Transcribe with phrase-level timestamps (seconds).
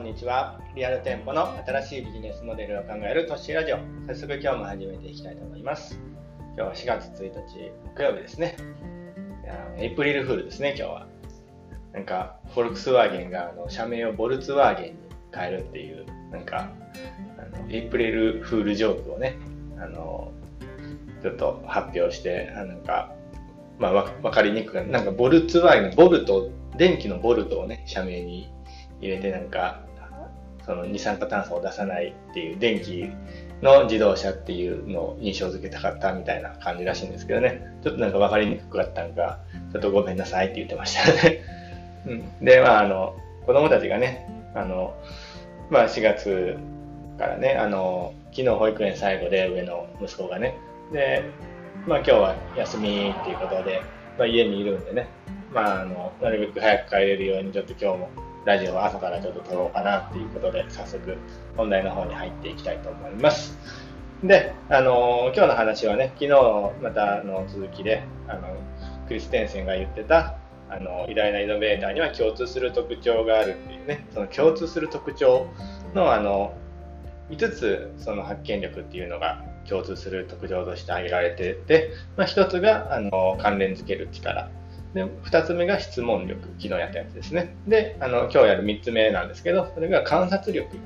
[0.00, 0.58] んにちは。
[0.74, 3.78] リアル店舗の新しいビジネスモデルを考えるトッシーラジオ。
[4.06, 6.00] 早速今日も始めていきたいと思います。
[6.56, 8.56] 今日は4月1日木曜日ですね。
[9.76, 11.06] エイプリルフールですね、今日は。
[11.92, 14.98] なんか、フォルクスワーゲンがあの社名をボルツワーゲンに
[15.34, 16.70] 変えるっていう、なんか、
[17.36, 19.36] あのエイプリルフールジョークをね、
[19.78, 20.32] あの、
[21.20, 23.12] ちょっと発表して、なんか、
[23.78, 28.50] まあ、わかりにくくなんかボルツワーゲンボルト、電気のボルトをね、社名に
[29.02, 29.82] 入れてなんか、
[30.70, 33.10] その二酸化炭素を出さないっていう電気
[33.60, 37.60] の自動車っていうのを印象づけたかったみたいな感じらしいんですけどね。
[37.82, 39.40] ちょっとなんか分かりにくかったのか、
[39.72, 41.42] ちょっとごめんなさいって言ってましたね。
[42.06, 43.16] うん、で、まあ、あの、
[43.46, 44.94] 子供たちがね、あの、
[45.70, 46.56] まあ、4月
[47.18, 50.56] からね、あの、昨日保育園最後で上の息子がね、
[50.92, 51.24] で、
[51.84, 53.82] まあ今日は休みっていうことで、
[54.16, 55.08] まあ家にいるんでね、
[55.52, 61.16] まああの、なるべく早く帰れるようにちょっと今日もラジオを朝からちょっと撮ろうかなっていうことで、早速
[61.56, 63.56] 本題の方に入っていきたいと思います。
[64.22, 66.30] で、あの今日の話はね、昨日
[66.82, 68.48] またの続きで、あの、
[69.08, 70.36] クリステンセンが言ってた、
[70.68, 75.46] あの、偉大なイノベーターには共通する特徴があるっていうね、その共通する特徴
[75.94, 76.54] の、あの、
[77.30, 84.50] 5つその発見力っていうのが共通する特徴として挙げられてて、まあ、1つがあの関連づける力
[84.94, 87.54] で、二つ目が質問力、昨日やったやつですね。
[87.66, 90.76] で、あの、今日やる三つ目なんですけど、それが観察力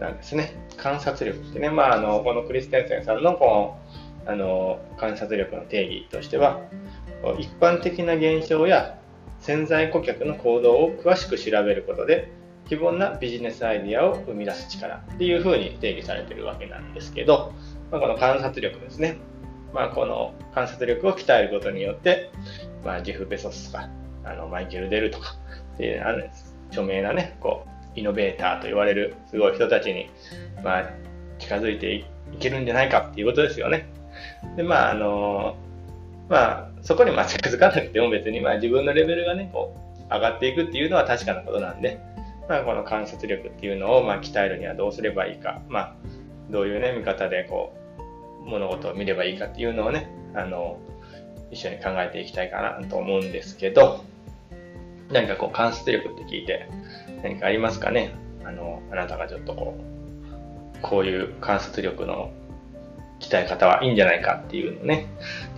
[0.00, 0.52] なんですね。
[0.76, 3.78] 観察力ってね、まあ、あの、このクリステンセンさんの、こ
[4.26, 6.60] の、あの、観察力の定義としては、
[7.38, 8.98] 一般的な現象や
[9.40, 12.30] 潜在顧客の行動を詳しく調べることで、
[12.66, 17.52] 非凡なビジネスアイディアを生み出す力っていうふうに定義されているわけなんですけど、
[17.90, 19.18] まあ、この観察力ですね。
[19.74, 22.30] まあ、この観察力を鍛えることによって、
[22.84, 23.88] まあ、ジェフ・ベソスとか、
[24.24, 25.36] あのマイケル・デルとか
[25.74, 26.22] っていうあの
[26.68, 30.10] 著名なね、こう、イノベーターと言われるすごい人たちに、
[30.64, 30.90] まあ、
[31.38, 32.04] 近づいてい
[32.38, 33.86] けるんじゃないかっていうことですよね。
[34.56, 35.56] で、まあ、あの
[36.28, 42.00] まあ、そこにまあ近づかなくても別に、まあ、自分のレベルがね、こう、上がっていくっていうのは確かなことなんで、
[42.48, 45.94] まあ、この観察力っていうのを、まあ、鍛えるにはどうすればいいか、まあ、
[46.50, 47.74] どういうね、見方で、こ
[48.44, 50.78] う、物事を見ればいいかっていうのをね、あの、
[51.52, 54.04] 一緒に考えていきたいかなと思うんですけど、
[55.12, 56.66] 何かこう観察力って聞いて
[57.22, 58.14] 何かありますかね？
[58.44, 62.32] あの、あなたがちょっとこう、こういう観察力の
[63.20, 65.06] 鍛え方はいいんじゃないかっていうのをね、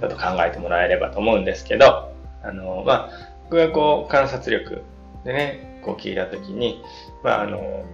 [0.00, 2.12] ちょっと考えてもらえればと思うんですけど、
[2.42, 3.10] あの、まあ、
[3.44, 4.82] 僕がこう観察力
[5.24, 6.82] でね、こう聞いたときに、
[7.22, 7.84] まあ、あの、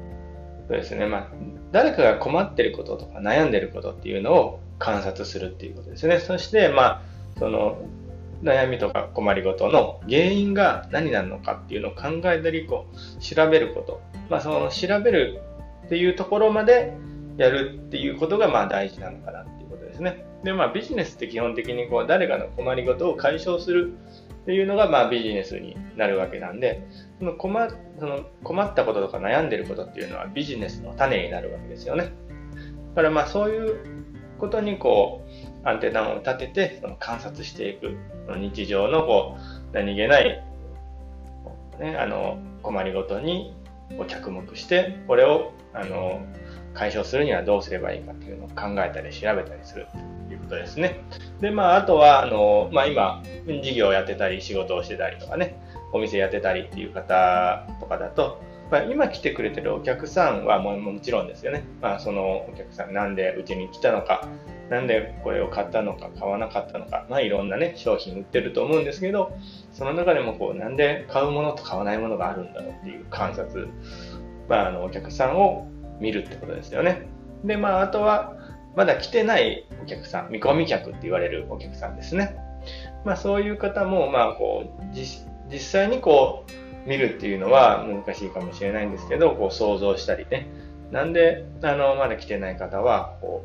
[0.67, 1.29] そうですね、まあ、
[1.71, 6.19] 誰かが困ってることとか悩んでることっていうのを観察するっていうことですね。
[6.19, 7.03] そして、まあ、
[7.41, 7.83] その
[8.43, 15.41] 悩みとか困りごとの原因が何なのかっていうのを考えたりこう調べること、まあ、その調べる
[15.87, 16.95] っていうところまで
[17.39, 20.25] やるっていうことがまあ大事なのかなっていうことですね。
[20.45, 23.95] でまあビジネスって基本的にこう誰かの困りごとを解消する
[24.43, 26.83] っていうのがまあビジネスになるわけなんで
[27.19, 27.69] その困
[27.99, 32.13] その困ったこととか悩んでることっていうのはビジネスの種になるわけですよね。
[32.91, 33.77] だからまあそういう
[34.39, 35.30] ことにこう
[35.65, 37.97] アンテナを立ててその観察していく
[38.39, 39.37] 日常のこ
[39.73, 40.43] う何気ない、
[41.79, 43.55] ね、あの困りごとに
[44.07, 46.21] 着目してこれをあの
[46.75, 49.87] 解消するにはどうすればいいかっていうのを考えたり調べたりする
[50.29, 51.01] ということですね。
[51.41, 53.23] で、まあ、あとは、あの、まあ、今、
[53.63, 55.57] 事業をやってたり、仕事をしてたりとかね、
[55.93, 61.65] お店やってたりっていう方とかだと、まあ、今来てくれてるお客さんはももちろんですよね。
[61.81, 64.29] まあ、そのお客さん、なんでうちに来たのか、
[64.69, 69.33] なんでこれを買ったのか、買わなかったのか、まあ、いろんなね、商品売ってると思うんですけど、
[69.73, 73.69] その中でもこう、なんで買うものと買わないものがあるんだろうっていう観察、
[74.49, 75.67] まあ、あのお客さんを
[75.99, 77.09] 見るってことですよね。
[77.45, 78.37] で、まあ、あとは、
[78.77, 82.37] まだ来てないお客さん、見込み客って言われるお客さんですね。
[83.05, 90.49] まあ、そういう方も、まあ、こう、実際にこう、見るっていうのは難しいかもしれないんですけど、こう想像したりね。
[90.91, 93.45] なんで、あの、まだ来てない方は、こ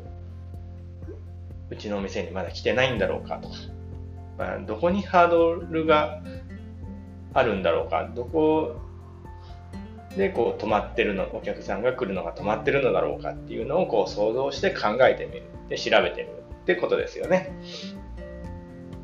[1.70, 3.54] う、うちのお店にまだ来てないんだろうかとか、
[4.38, 6.20] まあ、どこにハードルが
[7.34, 8.76] あるんだろうか、どこ
[10.16, 15.42] でこう止まってるの、お客さんが来るのが止まってるのだろうかっていうのをこう想像して考えてみる。
[15.68, 17.52] で、調べてみるってことですよね。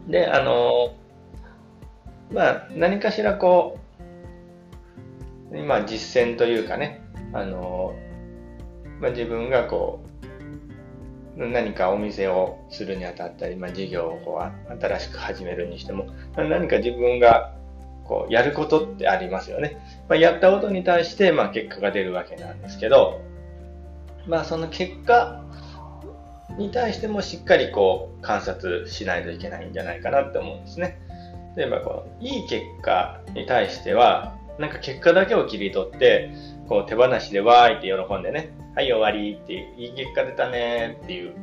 [0.08, 0.94] で、あの、
[2.32, 3.81] まあ、何かしらこう、
[5.60, 7.02] まあ、実践というかね、
[7.32, 7.94] あの、
[9.00, 10.04] まあ、自分がこ
[11.37, 16.06] う、何かお店をするにあたったり、まあ、事業をこう新しく始めるにしても、
[16.37, 17.54] 何か自分が
[18.04, 19.78] こう、やることってありますよね。
[20.08, 23.20] まあ、やったことに対して、まあ、結果が出るわけなんですけど、
[24.26, 25.43] まあ、その結果
[26.58, 30.98] に対してもしっかりこう、観察しないといけないんじゃないかなって思うんですね。
[31.56, 36.31] 例えば、この、いい結果に対しては、なんか結果だけを切り取って、
[36.69, 41.34] こう、手放しでわーいって喜んでね、はい、終わりっていう、いい結果出たねっていう、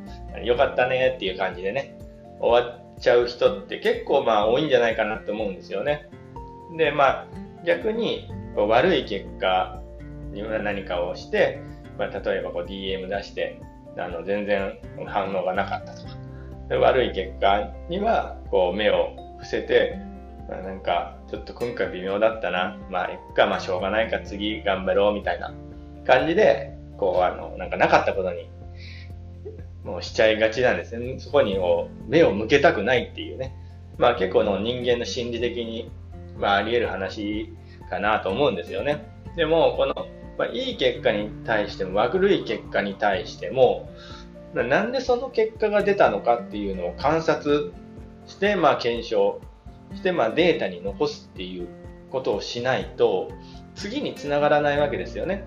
[0.46, 1.98] よかったねっていう感じでね、
[2.40, 6.10] 終わっちゃう人って結構まあ多いんじゃないかなって思うんですよね。
[6.78, 7.28] で、まあ
[7.66, 9.82] 逆にこう悪い結果
[10.32, 11.62] に何かをして、
[11.98, 13.60] まあ、例えばこう DM 出して
[13.98, 16.20] あの全然反応がなかったとか。
[16.78, 19.98] 悪い結果にはこう目を伏せて、
[20.50, 22.78] まあ、なんかちょっと今回微妙だったな。
[22.90, 25.54] まあ、いっか、まあしょうがないか次頑張ろうみたいな
[26.06, 28.50] 感じで、こうあの、なんかなかったことに
[29.84, 31.20] もうしちゃいがちなんですね。
[31.20, 33.56] そこにこう目を向けたくないっていうね。
[33.98, 35.92] まあ結構の人間の心理的に、
[36.38, 37.54] まあ、あり得る話
[37.90, 39.06] かなと思うんですよね。
[39.36, 39.94] でも、この、
[40.38, 43.90] まあ、いい結果に対しても悪い結果に対しても、
[44.54, 47.72] なんでその結果が出たのかっていうのを観察
[48.26, 49.42] して、まあ検証
[49.96, 51.68] して、まあデータに残すっていう
[52.10, 53.30] ことをしないと、
[53.76, 55.44] 次につながらないわけですよね。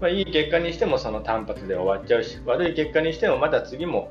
[0.00, 4.10] まあ、いい結果にしてもその単発で終わっちゃうし、悪い結果にしてもまた次も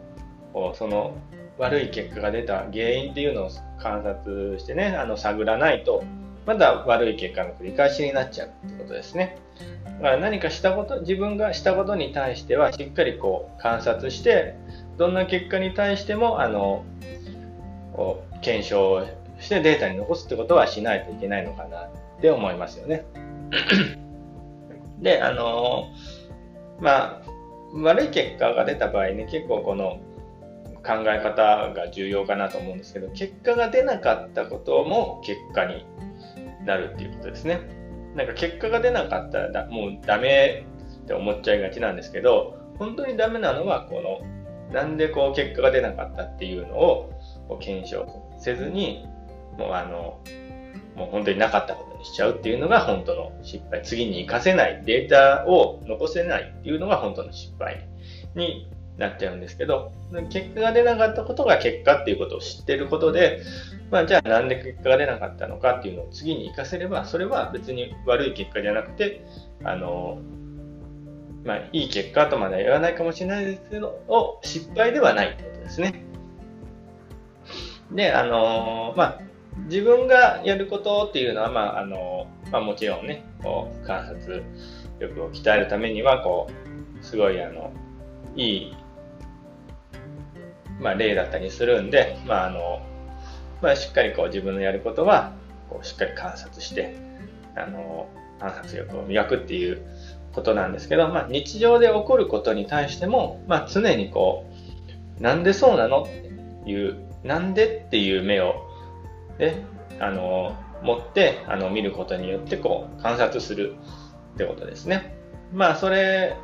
[0.74, 1.18] その
[1.57, 6.03] 悪い結果が出た原因っていうのを観察してね、あの探らないと、
[6.45, 9.38] まだ悪い結果の繰り返しになっちゃうってことですね。
[9.86, 14.56] だから何かしたこと、自分がしたことに対してはしっかりこう観察して、
[14.98, 16.83] どんな結果に対しても、あの、
[18.42, 19.06] 検証
[19.41, 21.89] してデータに残すってことはしないといけないのかなっ
[22.21, 23.05] て思いますよね。
[24.99, 27.21] で、あのー、まあ、
[27.73, 29.99] 悪い結果が出た場合ね、結構この
[30.83, 35.85] 考え方が重要かなと思うんですけど、結果が出なかったことも結果に
[36.65, 37.59] なるっていうことですね。
[38.15, 40.65] なんか結果が出なかったらもうダメ
[41.03, 44.21] って思っちゃいがちなんですけど、本当にダメなのは、この、
[44.73, 47.11] なんでこう結果が出なかったっていうのを
[47.59, 48.07] 検証
[48.38, 49.07] せずに、
[49.57, 50.19] もうあの、
[50.95, 53.81] もう本当になかったことにしちゃうっていうのが本当の失敗。
[53.83, 57.88] 次に活かせない、データを残せないっていうのが本当の失敗
[58.36, 59.92] になっちゃうんですけど、
[60.30, 63.42] 結果が出なかったことが結果っていうことを知ってることで、
[63.89, 69.25] まあじゃあなんで結果が出なかったのかっていうのを次に活かせれば、それは別に悪い結果じゃなくて、
[69.63, 70.19] あの、
[71.45, 76.03] まあいい結果とまでは言わないかもしれないですけど、失敗ではないってことですね。
[77.92, 84.44] で、あのまあ自分がやることっていうのは、まあ、あの、まあ、もちろんね、こう、観察
[85.00, 87.74] 力を鍛えるためには、こう、すごい、あの、
[88.36, 88.77] いい、
[90.80, 92.81] まあ、例だったりするんで、まあ、あの、
[93.62, 95.33] まあ、しっかりこう、自分のやることは、
[95.69, 96.95] こう、しっかり観察して、
[97.56, 98.07] あの、
[98.39, 99.81] 観察力を磨くっていう
[100.33, 104.45] ことなんですけど、まあ、日常で起こることに対しても、まあ、常にこ
[105.19, 106.06] う、なんでそうなのっ
[106.63, 108.70] ていう、なんでっていう目を
[109.41, 109.55] で、
[109.99, 113.75] あの、持って、あの、見ることによって、こう、観察する
[114.35, 115.15] ってことですね。
[115.51, 116.38] まあ、それ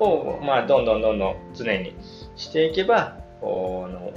[0.00, 1.94] を、まあ、どんどんどんどん常に
[2.34, 4.12] していけば、この、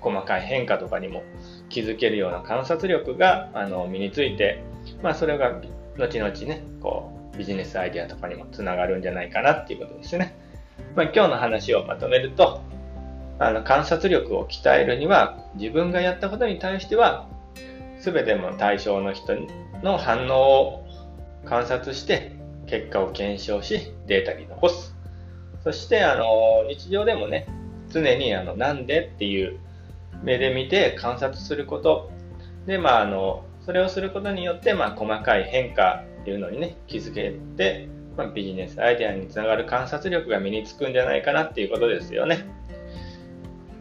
[0.00, 1.22] 細かい変化とかにも
[1.68, 4.62] 気づけるような観察力が、あの、身について、
[5.02, 5.60] まあ、それが、
[5.98, 10.34] 後々ね、こう、ビジネスアイデアとかにもつながるんじゃないかなっていうことですね。
[10.96, 12.62] まあ、今日の話をまとめると、
[13.40, 17.28] あの観察力を鍛えるには自分がやったことに対しては
[18.00, 19.34] 全ての対象の人
[19.82, 20.86] の反応を
[21.44, 22.32] 観察して
[22.66, 24.94] 結果を検証しデータに残す。
[25.64, 27.46] そしてあの日常でもね
[27.90, 29.58] 常にあのなんでっていう
[30.22, 32.10] 目で見て観察すること
[32.66, 42.46] でまああのそれをすることによってまあ細かい変化っていうのにね気づけて、まあ、ビジネスアイデアにつながる観察力が身につくんじゃないかなっていうことですよね。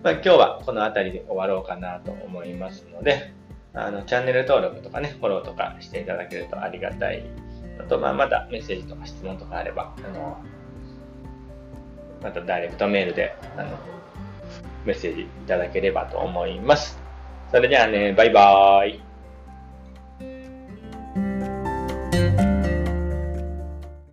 [0.03, 3.33] まあ、今日はこの辺りで終わろうかなと思いますので、
[3.77, 7.23] あのチャンネル登録とかね、フォローとかしていただけるとありがたい
[7.79, 10.37] あと、まあ、またメッセージとか質問とかあれば、あの
[12.21, 13.77] またダイレクトメールであの
[14.85, 16.99] メッセージいただければと思います。
[17.51, 19.06] それではね、バイバーイ。